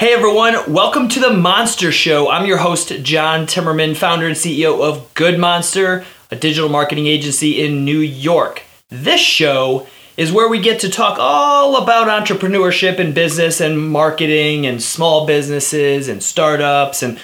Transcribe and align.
Hey 0.00 0.14
everyone, 0.14 0.72
welcome 0.72 1.10
to 1.10 1.20
the 1.20 1.28
Monster 1.30 1.92
Show. 1.92 2.30
I'm 2.30 2.46
your 2.46 2.56
host, 2.56 2.88
John 3.02 3.46
Timmerman, 3.46 3.94
founder 3.94 4.26
and 4.26 4.34
CEO 4.34 4.80
of 4.80 5.12
Good 5.12 5.38
Monster, 5.38 6.06
a 6.30 6.36
digital 6.36 6.70
marketing 6.70 7.06
agency 7.06 7.62
in 7.62 7.84
New 7.84 7.98
York. 7.98 8.62
This 8.88 9.20
show 9.20 9.86
is 10.16 10.32
where 10.32 10.48
we 10.48 10.58
get 10.58 10.80
to 10.80 10.88
talk 10.88 11.18
all 11.20 11.76
about 11.76 12.08
entrepreneurship 12.08 12.98
and 12.98 13.14
business 13.14 13.60
and 13.60 13.90
marketing 13.90 14.64
and 14.64 14.82
small 14.82 15.26
businesses 15.26 16.08
and 16.08 16.22
startups 16.22 17.02
and 17.02 17.20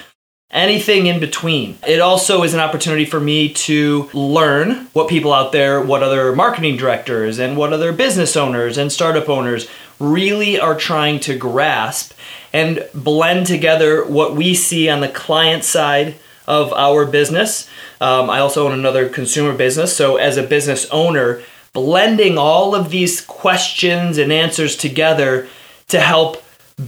anything 0.51 1.07
in 1.07 1.21
between. 1.21 1.77
It 1.87 2.01
also 2.01 2.43
is 2.43 2.55
an 2.55 2.61
opportunity 2.61 3.05
for 3.05 3.21
me 3.21 3.53
to 3.55 4.09
learn 4.13 4.89
what 4.93 5.09
people 5.09 5.33
out 5.33 5.53
there, 5.53 5.81
what 5.81 6.03
other 6.03 6.35
marketing 6.35 6.77
directors 6.77 7.39
and 7.39 7.57
what 7.57 7.73
other 7.73 7.93
business 7.93 8.37
owners 8.37 8.79
and 8.79 8.91
startup 8.91 9.29
owners 9.29 9.69
really 9.99 10.59
are 10.59 10.77
trying 10.77 11.21
to 11.21 11.37
grasp 11.37 12.13
and 12.53 12.89
blend 12.95 13.47
together 13.47 14.05
what 14.05 14.37
we 14.37 14.55
see 14.55 14.89
on 14.89 15.01
the 15.01 15.09
client 15.09 15.65
side 15.65 16.15
of 16.47 16.73
our 16.75 17.05
business. 17.05 17.69
Um, 18.01 18.31
I 18.31 18.39
also 18.39 18.67
own 18.67 18.79
another 18.79 19.09
consumer 19.09 19.53
business, 19.57 19.97
so 19.97 20.17
as 20.17 20.37
a 20.37 20.43
business 20.43 20.89
owner, 20.91 21.43
blending 21.73 22.39
all 22.39 22.75
of 22.75 22.91
these 22.91 23.21
questions 23.21 24.17
and 24.17 24.33
answers 24.33 24.77
together 24.77 25.49
to 25.89 26.01
help 26.01 26.43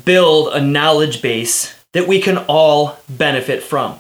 build 0.05 0.55
a 0.55 0.61
knowledge 0.61 1.21
base 1.23 1.78
that 1.99 2.07
we 2.07 2.21
can 2.21 2.39
all 2.47 2.97
benefit 3.09 3.61
from. 3.61 3.99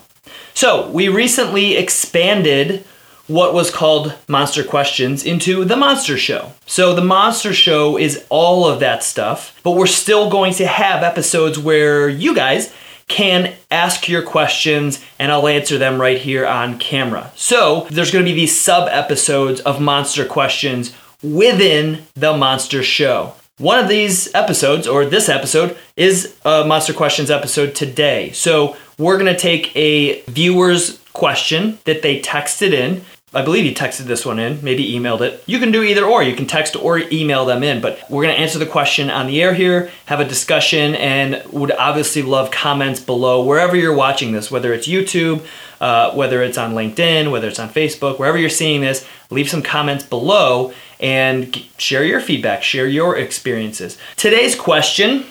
So, 0.55 0.89
we 0.91 1.09
recently 1.09 1.77
expanded 1.77 2.85
what 3.27 3.53
was 3.53 3.73
called 3.73 4.15
Monster 4.29 4.63
Questions 4.63 5.25
into 5.25 5.65
The 5.65 5.77
Monster 5.77 6.17
Show. 6.17 6.53
So, 6.65 6.95
The 6.95 7.03
Monster 7.03 7.53
Show 7.53 7.99
is 7.99 8.25
all 8.29 8.69
of 8.69 8.79
that 8.79 9.03
stuff, 9.03 9.59
but 9.65 9.73
we're 9.73 9.87
still 9.87 10.31
going 10.31 10.55
to 10.55 10.67
have 10.69 11.03
episodes 11.03 11.59
where 11.59 12.09
you 12.09 12.37
guys 12.37 12.73
can 13.09 13.55
ask 13.69 14.09
your 14.09 14.23
questions 14.23 15.05
and 15.19 15.33
I'll 15.33 15.49
answer 15.49 15.77
them 15.77 16.01
right 16.01 16.19
here 16.19 16.47
on 16.47 16.79
camera. 16.79 17.33
So, 17.35 17.89
there's 17.91 18.13
going 18.13 18.25
to 18.25 18.31
be 18.31 18.37
these 18.37 18.59
sub 18.59 18.89
episodes 18.93 19.61
of 19.63 19.81
Monster 19.81 20.25
Questions 20.25 20.95
within 21.21 22.05
The 22.15 22.37
Monster 22.37 22.85
Show. 22.85 23.35
One 23.59 23.81
of 23.81 23.89
these 23.89 24.33
episodes, 24.37 24.87
or 24.87 25.05
this 25.05 25.29
episode, 25.29 25.77
is 25.97 26.33
a 26.45 26.65
Monster 26.65 26.93
Questions 26.93 27.29
episode 27.29 27.75
today. 27.75 28.31
So 28.31 28.77
we're 28.99 29.19
going 29.19 29.35
to 29.35 29.39
take 29.39 29.75
a 29.75 30.21
viewer's 30.23 31.01
question 31.13 31.79
that 31.85 32.03
they 32.03 32.21
texted 32.21 32.73
in. 32.73 33.03
I 33.35 33.43
believe 33.43 33.67
you 33.67 33.75
texted 33.75 34.05
this 34.05 34.25
one 34.25 34.39
in, 34.39 34.65
maybe 34.65 34.91
emailed 34.93 35.21
it. 35.21 35.45
You 35.47 35.59
can 35.59 35.71
do 35.71 35.83
either 35.83 36.05
or. 36.05 36.23
You 36.23 36.35
can 36.35 36.47
text 36.47 36.75
or 36.77 36.99
email 36.99 37.45
them 37.45 37.63
in, 37.63 37.83
but 37.83 38.01
we're 38.09 38.23
going 38.23 38.35
to 38.35 38.41
answer 38.41 38.59
the 38.59 38.65
question 38.65 39.11
on 39.11 39.27
the 39.27 39.43
air 39.43 39.53
here, 39.53 39.91
have 40.07 40.21
a 40.21 40.25
discussion, 40.25 40.95
and 40.95 41.43
would 41.53 41.71
obviously 41.73 42.23
love 42.23 42.51
comments 42.51 43.01
below 43.01 43.45
wherever 43.45 43.77
you're 43.77 43.95
watching 43.95 44.33
this, 44.33 44.51
whether 44.51 44.73
it's 44.73 44.89
YouTube, 44.89 45.45
uh, 45.79 46.13
whether 46.13 46.43
it's 46.43 46.57
on 46.57 46.73
LinkedIn, 46.73 47.31
whether 47.31 47.49
it's 47.49 47.59
on 47.59 47.69
Facebook, 47.69 48.19
wherever 48.19 48.39
you're 48.39 48.49
seeing 48.49 48.81
this, 48.81 49.07
leave 49.29 49.51
some 49.51 49.63
comments 49.63 50.05
below 50.05 50.73
and 50.99 51.55
share 51.77 52.05
your 52.05 52.21
feedback, 52.21 52.63
share 52.63 52.87
your 52.87 53.17
experiences. 53.17 53.99
Today's 54.17 54.55
question 54.55 55.27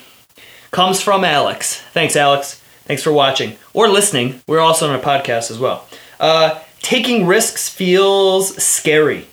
comes 0.70 1.02
from 1.02 1.24
Alex. 1.24 1.80
Thanks, 1.92 2.14
Alex. 2.14 2.62
Thanks 2.84 3.02
for 3.02 3.12
watching 3.12 3.56
or 3.74 3.88
listening. 3.88 4.40
We're 4.46 4.60
also 4.60 4.88
on 4.88 4.94
a 4.94 5.02
podcast 5.02 5.50
as 5.50 5.58
well. 5.58 5.86
Uh, 6.20 6.60
taking 6.80 7.26
risks 7.26 7.68
feels 7.68 8.56
scary. 8.62 9.26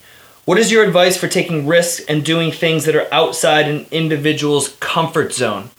What 0.46 0.60
is 0.60 0.72
your 0.72 0.84
advice 0.84 1.18
for 1.18 1.28
taking 1.28 1.66
risks 1.66 2.06
and 2.06 2.24
doing 2.24 2.52
things 2.52 2.86
that 2.86 2.96
are 2.96 3.12
outside 3.12 3.68
an 3.68 3.88
individual's 3.90 4.76
comfort 4.80 5.34
zone? 5.34 5.72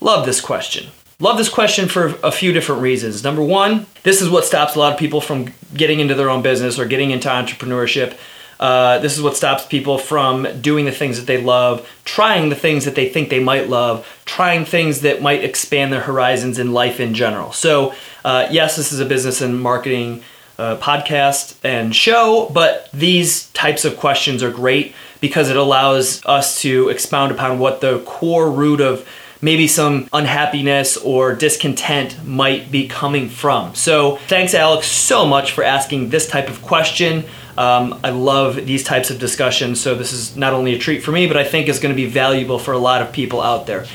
Love 0.00 0.26
this 0.26 0.40
question. 0.40 0.90
Love 1.20 1.36
this 1.36 1.48
question 1.48 1.88
for 1.88 2.16
a 2.22 2.30
few 2.30 2.52
different 2.52 2.80
reasons. 2.82 3.24
Number 3.24 3.42
one, 3.42 3.86
this 4.04 4.22
is 4.22 4.30
what 4.30 4.44
stops 4.44 4.76
a 4.76 4.78
lot 4.78 4.92
of 4.92 4.98
people 4.98 5.20
from 5.20 5.52
getting 5.74 6.00
into 6.00 6.14
their 6.14 6.30
own 6.30 6.42
business 6.42 6.78
or 6.78 6.86
getting 6.86 7.10
into 7.10 7.28
entrepreneurship. 7.28 8.16
Uh, 8.60 8.98
this 8.98 9.16
is 9.16 9.22
what 9.22 9.36
stops 9.36 9.66
people 9.66 9.98
from 9.98 10.46
doing 10.60 10.84
the 10.84 10.92
things 10.92 11.18
that 11.18 11.26
they 11.26 11.40
love, 11.40 11.88
trying 12.04 12.48
the 12.48 12.56
things 12.56 12.84
that 12.84 12.94
they 12.94 13.08
think 13.08 13.30
they 13.30 13.42
might 13.42 13.68
love, 13.68 14.06
trying 14.24 14.64
things 14.64 15.00
that 15.02 15.22
might 15.22 15.44
expand 15.44 15.92
their 15.92 16.00
horizons 16.00 16.58
in 16.58 16.72
life 16.72 16.98
in 16.98 17.14
general. 17.14 17.52
So, 17.52 17.94
uh, 18.24 18.48
yes, 18.50 18.76
this 18.76 18.92
is 18.92 18.98
a 19.00 19.06
business 19.06 19.40
and 19.40 19.60
marketing 19.60 20.22
uh, 20.58 20.76
podcast 20.78 21.56
and 21.62 21.94
show, 21.94 22.50
but 22.52 22.90
these 22.92 23.48
types 23.50 23.84
of 23.84 23.96
questions 23.96 24.42
are 24.42 24.50
great 24.50 24.94
because 25.20 25.50
it 25.50 25.56
allows 25.56 26.24
us 26.26 26.60
to 26.62 26.88
expound 26.88 27.32
upon 27.32 27.58
what 27.58 27.80
the 27.80 28.00
core 28.00 28.50
root 28.50 28.80
of 28.80 29.08
maybe 29.40 29.68
some 29.68 30.08
unhappiness 30.12 30.96
or 30.96 31.34
discontent 31.34 32.24
might 32.26 32.70
be 32.72 32.88
coming 32.88 33.28
from. 33.28 33.74
So, 33.74 34.16
thanks, 34.26 34.54
Alex, 34.54 34.88
so 34.88 35.26
much 35.26 35.52
for 35.52 35.62
asking 35.62 36.10
this 36.10 36.28
type 36.28 36.48
of 36.48 36.60
question. 36.62 37.24
Um, 37.56 38.00
I 38.04 38.10
love 38.10 38.56
these 38.56 38.84
types 38.84 39.10
of 39.10 39.18
discussions, 39.18 39.80
so 39.80 39.94
this 39.94 40.12
is 40.12 40.36
not 40.36 40.52
only 40.52 40.74
a 40.74 40.78
treat 40.78 41.02
for 41.02 41.12
me, 41.12 41.26
but 41.26 41.36
I 41.36 41.44
think 41.44 41.68
is 41.68 41.80
going 41.80 41.94
to 41.94 41.96
be 41.96 42.08
valuable 42.08 42.58
for 42.58 42.72
a 42.72 42.78
lot 42.78 43.02
of 43.02 43.12
people 43.12 43.40
out 43.40 43.66
there. 43.66 43.86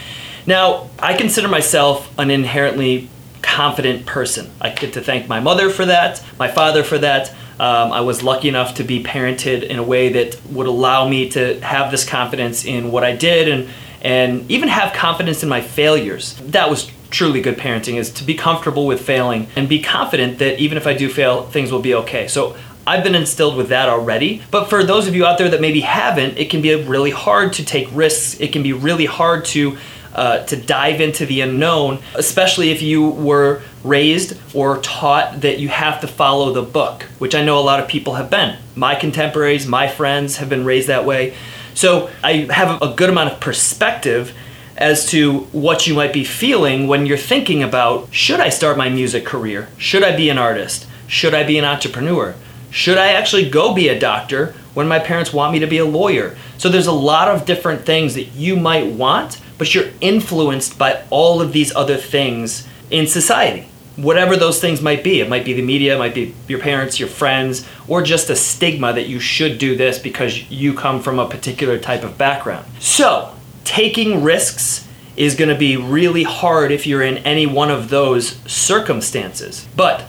Now, 0.46 0.90
I 1.00 1.14
consider 1.14 1.48
myself 1.48 2.14
an 2.20 2.30
inherently 2.30 3.10
confident 3.44 4.08
person. 4.08 4.50
I 4.60 4.70
get 4.70 4.94
to 4.94 5.02
thank 5.02 5.28
my 5.28 5.40
mother 5.40 5.70
for 5.70 5.86
that, 5.86 6.24
my 6.40 6.48
father 6.48 6.84
for 6.84 6.98
that. 6.98 7.30
Um, 7.60 7.92
I 7.92 8.02
was 8.02 8.24
lucky 8.24 8.50
enough 8.50 8.74
to 8.76 8.84
be 8.84 9.04
parented 9.04 9.62
in 9.62 9.78
a 9.78 9.84
way 9.84 10.10
that 10.14 10.44
would 10.48 10.66
allow 10.66 11.08
me 11.08 11.30
to 11.30 11.62
have 11.62 11.92
this 11.92 12.04
confidence 12.04 12.66
in 12.66 12.92
what 12.92 13.04
I 13.04 13.16
did 13.16 13.48
and 13.48 13.70
and 14.02 14.52
even 14.52 14.68
have 14.68 14.92
confidence 14.94 15.44
in 15.44 15.50
my 15.50 15.62
failures. 15.62 16.36
That 16.42 16.70
was 16.70 16.92
truly 17.10 17.42
good 17.42 17.58
parenting 17.58 17.96
is 17.96 18.12
to 18.12 18.24
be 18.26 18.34
comfortable 18.34 18.86
with 18.86 19.00
failing 19.00 19.48
and 19.56 19.70
be 19.70 19.82
confident 19.82 20.40
that 20.40 20.60
even 20.60 20.78
if 20.78 20.88
I 20.88 20.94
do 20.94 21.08
fail, 21.08 21.44
things 21.44 21.72
will 21.72 21.80
be 21.80 21.94
okay. 21.94 22.28
So 22.28 22.58
I've 22.86 23.04
been 23.04 23.16
instilled 23.16 23.56
with 23.56 23.70
that 23.70 23.88
already. 23.88 24.42
But 24.52 24.70
for 24.70 24.84
those 24.84 25.08
of 25.08 25.16
you 25.16 25.26
out 25.26 25.38
there 25.38 25.48
that 25.48 25.62
maybe 25.62 25.80
haven't, 25.82 26.38
it 26.38 26.50
can 26.50 26.62
be 26.62 26.76
really 26.76 27.12
hard 27.12 27.54
to 27.54 27.66
take 27.66 27.88
risks. 27.94 28.40
It 28.42 28.52
can 28.52 28.62
be 28.62 28.74
really 28.74 29.06
hard 29.06 29.46
to 29.46 29.78
uh, 30.14 30.44
to 30.46 30.56
dive 30.56 31.02
into 31.02 31.26
the 31.26 31.42
unknown, 31.42 32.00
especially 32.16 32.72
if 32.72 32.82
you 32.82 33.10
were 33.10 33.62
raised 33.84 34.40
or 34.56 34.78
taught 34.80 35.42
that 35.42 35.60
you 35.60 35.70
have 35.70 36.02
to 36.02 36.08
follow 36.08 36.54
the 36.54 36.62
book, 36.62 37.04
which 37.20 37.36
I 37.36 37.44
know 37.44 37.60
a 37.60 37.62
lot 37.62 37.80
of 37.80 37.88
people 37.88 38.16
have 38.16 38.30
been. 38.30 38.58
My 38.76 38.96
contemporaries, 38.96 39.68
my 39.68 39.88
friends 39.88 40.38
have 40.38 40.50
been 40.50 40.66
raised 40.66 40.88
that 40.88 41.06
way. 41.06 41.36
So 41.74 42.10
I 42.24 42.48
have 42.52 42.82
a 42.82 42.94
good 42.94 43.10
amount 43.10 43.34
of 43.34 43.40
perspective 43.40 44.34
as 44.78 45.08
to 45.08 45.40
what 45.52 45.88
you 45.88 45.94
might 45.94 46.14
be 46.14 46.24
feeling 46.24 46.88
when 46.88 47.06
you're 47.06 47.18
thinking 47.18 47.64
about 47.64 48.14
should 48.14 48.40
I 48.40 48.50
start 48.50 48.78
my 48.78 48.90
music 48.90 49.26
career? 49.26 49.70
Should 49.78 50.04
I 50.04 50.16
be 50.16 50.30
an 50.30 50.38
artist? 50.38 50.88
Should 51.08 51.34
I 51.34 51.44
be 51.44 51.58
an 51.58 51.66
entrepreneur? 51.66 52.36
Should 52.72 52.98
I 52.98 53.10
actually 53.10 53.50
go 53.50 53.74
be 53.74 53.88
a 53.88 54.00
doctor 54.00 54.56
when 54.74 54.88
my 54.88 55.00
parents 55.00 55.34
want 55.34 55.54
me 55.54 55.60
to 55.60 55.68
be 55.68 55.78
a 55.78 55.86
lawyer? 55.86 56.36
So 56.58 56.70
there's 56.70 56.88
a 56.88 56.92
lot 56.92 57.28
of 57.28 57.46
different 57.46 57.86
things 57.86 58.16
that 58.16 58.34
you 58.34 58.56
might 58.56 58.88
want, 58.88 59.40
but 59.58 59.74
you're 59.74 59.92
influenced 60.02 60.78
by 60.78 61.04
all 61.10 61.42
of 61.42 61.54
these 61.54 61.76
other 61.76 61.98
things 61.98 62.68
in 62.90 63.08
society. 63.08 63.68
Whatever 63.96 64.36
those 64.36 64.60
things 64.60 64.82
might 64.82 65.04
be. 65.04 65.20
It 65.20 65.30
might 65.30 65.46
be 65.46 65.54
the 65.54 65.62
media, 65.62 65.96
it 65.96 66.00
might 66.00 66.16
be 66.16 66.34
your 66.48 66.60
parents, 66.60 67.00
your 67.00 67.10
friends, 67.10 67.68
or 67.88 68.02
just 68.02 68.30
a 68.30 68.36
stigma 68.36 68.92
that 68.94 69.08
you 69.08 69.20
should 69.20 69.60
do 69.60 69.76
this 69.76 70.00
because 70.00 70.50
you 70.50 70.74
come 70.74 71.02
from 71.02 71.20
a 71.20 71.30
particular 71.30 71.78
type 71.78 72.04
of 72.04 72.18
background. 72.18 72.66
So, 72.80 73.36
taking 73.64 74.24
risks 74.24 74.88
is 75.16 75.36
going 75.36 75.50
to 75.50 75.56
be 75.56 75.78
really 75.78 76.24
hard 76.24 76.72
if 76.72 76.88
you're 76.88 77.04
in 77.04 77.20
any 77.20 77.46
one 77.46 77.70
of 77.70 77.90
those 77.90 78.38
circumstances. 78.52 79.68
But 79.76 80.06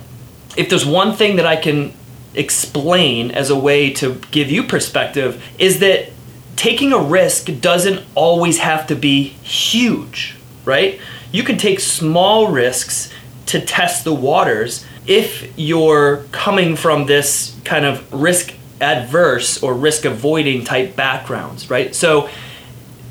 if 0.56 0.70
there's 0.70 0.86
one 0.86 1.14
thing 1.14 1.36
that 1.36 1.46
I 1.46 1.56
can 1.56 1.92
explain 2.34 3.30
as 3.30 3.50
a 3.50 3.58
way 3.58 3.92
to 3.94 4.14
give 4.30 4.50
you 4.50 4.64
perspective 4.64 5.42
is 5.58 5.80
that 5.80 6.10
taking 6.56 6.92
a 6.92 6.98
risk 6.98 7.48
doesn't 7.60 8.04
always 8.14 8.58
have 8.58 8.86
to 8.86 8.96
be 8.96 9.22
huge, 9.24 10.36
right? 10.64 11.00
You 11.32 11.42
can 11.42 11.58
take 11.58 11.80
small 11.80 12.48
risks 12.48 13.12
to 13.46 13.60
test 13.60 14.04
the 14.04 14.14
waters 14.14 14.84
if 15.06 15.52
you're 15.58 16.24
coming 16.32 16.76
from 16.76 17.06
this 17.06 17.56
kind 17.64 17.84
of 17.84 18.12
risk 18.12 18.54
adverse 18.80 19.62
or 19.62 19.74
risk 19.74 20.04
avoiding 20.04 20.64
type 20.64 20.96
backgrounds, 20.96 21.70
right? 21.70 21.94
So 21.94 22.28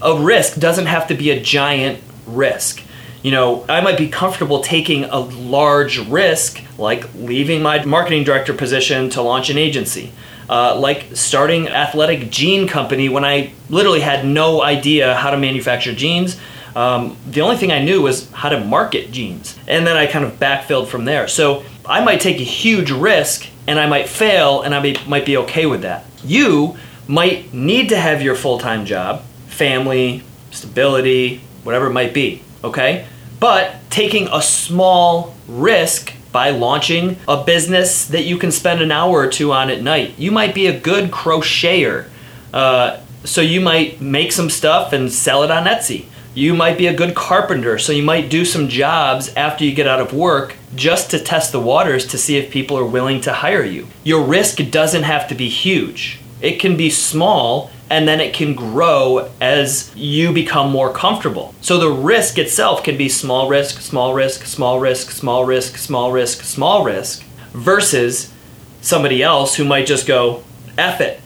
a 0.01 0.19
risk 0.19 0.59
doesn't 0.59 0.87
have 0.87 1.07
to 1.07 1.15
be 1.15 1.31
a 1.31 1.39
giant 1.39 2.01
risk 2.25 2.81
you 3.23 3.31
know, 3.31 3.65
I 3.69 3.79
might 3.79 3.97
be 3.97 4.09
comfortable 4.09 4.61
taking 4.61 5.05
a 5.05 5.17
large 5.17 5.97
risk, 6.09 6.61
like 6.77 7.11
leaving 7.15 7.61
my 7.61 7.83
marketing 7.85 8.25
director 8.25 8.53
position 8.53 9.09
to 9.11 9.21
launch 9.21 9.49
an 9.49 9.57
agency, 9.57 10.11
uh, 10.49 10.77
like 10.77 11.05
starting 11.13 11.69
athletic 11.69 12.29
jean 12.29 12.67
company 12.67 13.07
when 13.07 13.23
I 13.23 13.53
literally 13.69 14.01
had 14.01 14.25
no 14.25 14.61
idea 14.61 15.15
how 15.15 15.31
to 15.31 15.37
manufacture 15.37 15.93
jeans. 15.93 16.37
Um, 16.75 17.15
the 17.25 17.41
only 17.41 17.55
thing 17.55 17.71
I 17.71 17.81
knew 17.81 18.01
was 18.01 18.29
how 18.31 18.49
to 18.49 18.59
market 18.59 19.11
jeans, 19.11 19.57
and 19.67 19.87
then 19.87 19.95
I 19.95 20.05
kind 20.05 20.25
of 20.25 20.33
backfilled 20.33 20.87
from 20.87 21.05
there. 21.05 21.29
So 21.29 21.63
I 21.85 22.03
might 22.03 22.19
take 22.19 22.41
a 22.41 22.43
huge 22.43 22.91
risk, 22.91 23.47
and 23.67 23.79
I 23.79 23.87
might 23.87 24.09
fail, 24.09 24.63
and 24.63 24.75
I 24.75 24.97
might 25.07 25.25
be 25.25 25.37
okay 25.37 25.65
with 25.65 25.83
that. 25.83 26.05
You 26.25 26.77
might 27.07 27.53
need 27.53 27.89
to 27.89 27.97
have 27.97 28.21
your 28.21 28.35
full 28.35 28.57
time 28.57 28.85
job, 28.85 29.23
family, 29.47 30.23
stability, 30.51 31.41
whatever 31.63 31.87
it 31.87 31.93
might 31.93 32.13
be. 32.13 32.41
Okay, 32.63 33.05
But 33.43 33.75
taking 33.89 34.29
a 34.31 34.41
small 34.41 35.35
risk 35.49 36.13
by 36.31 36.51
launching 36.51 37.17
a 37.27 37.43
business 37.43 38.05
that 38.05 38.23
you 38.23 38.37
can 38.37 38.53
spend 38.53 38.79
an 38.79 38.89
hour 38.89 39.19
or 39.19 39.27
two 39.27 39.51
on 39.51 39.69
at 39.69 39.81
night. 39.81 40.17
You 40.17 40.31
might 40.31 40.55
be 40.55 40.67
a 40.67 40.79
good 40.79 41.11
crocheter. 41.11 42.07
Uh, 42.53 43.01
so 43.25 43.41
you 43.41 43.59
might 43.59 43.99
make 43.99 44.31
some 44.31 44.49
stuff 44.49 44.93
and 44.93 45.11
sell 45.11 45.43
it 45.43 45.51
on 45.51 45.65
Etsy. 45.65 46.05
You 46.33 46.53
might 46.53 46.77
be 46.77 46.87
a 46.87 46.95
good 46.95 47.15
carpenter, 47.15 47.77
so 47.77 47.91
you 47.91 48.01
might 48.01 48.29
do 48.29 48.45
some 48.45 48.69
jobs 48.69 49.33
after 49.35 49.65
you 49.65 49.75
get 49.75 49.87
out 49.87 49.99
of 49.99 50.13
work 50.13 50.55
just 50.73 51.11
to 51.11 51.19
test 51.19 51.51
the 51.51 51.59
waters 51.59 52.07
to 52.07 52.17
see 52.17 52.37
if 52.37 52.49
people 52.49 52.77
are 52.77 52.85
willing 52.85 53.19
to 53.19 53.33
hire 53.33 53.65
you. 53.65 53.89
Your 54.05 54.23
risk 54.23 54.59
doesn't 54.71 55.03
have 55.03 55.27
to 55.27 55.35
be 55.35 55.49
huge. 55.49 56.21
It 56.39 56.61
can 56.61 56.77
be 56.77 56.89
small 56.89 57.71
and 57.89 58.07
then 58.07 58.19
it 58.19 58.33
can 58.33 58.55
grow 58.55 59.29
as 59.39 59.91
you 59.95 60.33
become 60.33 60.71
more 60.71 60.91
comfortable. 60.91 61.53
So 61.61 61.77
the 61.77 61.91
risk 61.91 62.37
itself 62.37 62.83
can 62.83 62.97
be 62.97 63.09
small 63.09 63.49
risk, 63.49 63.81
small 63.81 64.13
risk, 64.13 64.45
small 64.45 64.79
risk, 64.79 65.11
small 65.11 65.45
risk, 65.45 65.77
small 65.77 66.11
risk, 66.11 66.41
small 66.43 66.83
risk, 66.83 67.23
versus 67.51 68.33
somebody 68.81 69.21
else 69.21 69.55
who 69.55 69.65
might 69.65 69.85
just 69.85 70.07
go, 70.07 70.43
F 70.77 71.01
it, 71.01 71.21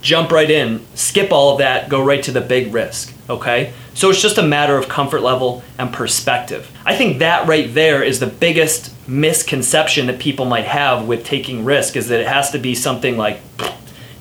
jump 0.00 0.30
right 0.30 0.50
in, 0.50 0.84
skip 0.94 1.32
all 1.32 1.52
of 1.52 1.58
that, 1.58 1.88
go 1.88 2.04
right 2.04 2.22
to 2.22 2.30
the 2.30 2.40
big 2.40 2.72
risk. 2.72 3.14
Okay? 3.28 3.72
So 3.94 4.10
it's 4.10 4.22
just 4.22 4.38
a 4.38 4.42
matter 4.42 4.76
of 4.76 4.88
comfort 4.88 5.22
level 5.22 5.62
and 5.78 5.92
perspective. 5.92 6.70
I 6.84 6.96
think 6.96 7.18
that 7.18 7.46
right 7.46 7.72
there 7.72 8.02
is 8.02 8.20
the 8.20 8.26
biggest 8.26 8.92
misconception 9.08 10.06
that 10.06 10.18
people 10.18 10.44
might 10.44 10.64
have 10.64 11.06
with 11.06 11.24
taking 11.24 11.64
risk 11.64 11.96
is 11.96 12.08
that 12.08 12.20
it 12.20 12.26
has 12.26 12.50
to 12.52 12.58
be 12.58 12.74
something 12.74 13.16
like 13.16 13.40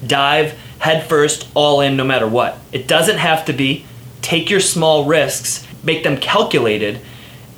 dive 0.05 0.57
head 0.81 1.07
first, 1.07 1.47
all 1.53 1.81
in, 1.81 1.95
no 1.95 2.03
matter 2.03 2.27
what. 2.27 2.57
It 2.71 2.87
doesn't 2.87 3.17
have 3.17 3.45
to 3.45 3.53
be. 3.53 3.85
Take 4.21 4.49
your 4.49 4.59
small 4.59 5.05
risks, 5.05 5.65
make 5.83 6.03
them 6.03 6.17
calculated, 6.17 6.99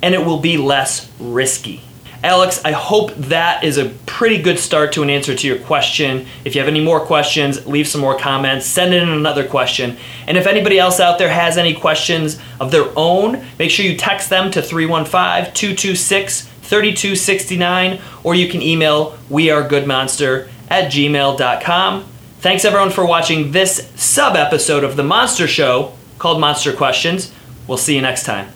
and 0.02 0.14
it 0.14 0.24
will 0.24 0.40
be 0.40 0.58
less 0.58 1.10
risky. 1.18 1.82
Alex, 2.22 2.62
I 2.64 2.72
hope 2.72 3.14
that 3.14 3.64
is 3.64 3.76
a 3.76 3.90
pretty 4.06 4.40
good 4.40 4.58
start 4.58 4.92
to 4.92 5.02
an 5.02 5.10
answer 5.10 5.34
to 5.34 5.46
your 5.46 5.58
question. 5.58 6.26
If 6.44 6.54
you 6.54 6.60
have 6.60 6.68
any 6.68 6.82
more 6.82 7.00
questions, 7.00 7.66
leave 7.66 7.88
some 7.88 8.00
more 8.00 8.18
comments, 8.18 8.64
send 8.64 8.94
in 8.94 9.08
another 9.08 9.46
question. 9.46 9.98
And 10.26 10.38
if 10.38 10.46
anybody 10.46 10.78
else 10.78 11.00
out 11.00 11.18
there 11.18 11.28
has 11.28 11.58
any 11.58 11.74
questions 11.74 12.40
of 12.60 12.70
their 12.70 12.90
own, 12.96 13.44
make 13.58 13.70
sure 13.70 13.84
you 13.84 13.96
text 13.96 14.30
them 14.30 14.50
to 14.52 14.62
315 14.62 15.52
226 15.54 16.48
3269, 16.62 18.00
or 18.22 18.34
you 18.34 18.48
can 18.48 18.62
email 18.62 19.18
wearegoodmonster 19.30 20.48
at 20.70 20.90
gmail.com. 20.90 22.04
Thanks 22.44 22.66
everyone 22.66 22.90
for 22.90 23.06
watching 23.06 23.52
this 23.52 23.90
sub 23.96 24.36
episode 24.36 24.84
of 24.84 24.96
The 24.96 25.02
Monster 25.02 25.46
Show 25.46 25.94
called 26.18 26.38
Monster 26.38 26.74
Questions. 26.74 27.32
We'll 27.66 27.78
see 27.78 27.96
you 27.96 28.02
next 28.02 28.24
time. 28.24 28.52